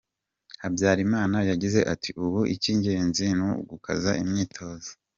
Habyarimana 0.61 1.37
yagize 1.49 1.79
ati" 1.93 2.09
ubu 2.23 2.39
icy’ingenzi 2.53 3.25
ni 3.37 3.43
ugukaza 3.61 4.11
imyitozo. 4.23 4.89